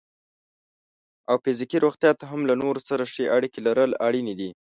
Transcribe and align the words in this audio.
او 1.29 1.35
فزیکي 1.43 1.77
روغتیا 1.85 2.11
ته 2.19 2.23
هم 2.31 2.41
له 2.49 2.53
نورو 2.61 2.79
سره 2.89 3.03
ښې 3.11 3.23
اړیکې 3.35 3.59
لرل 3.67 3.91
اړینې 4.07 4.33
دي. 4.39 4.49